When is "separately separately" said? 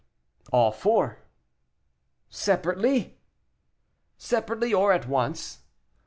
2.27-4.73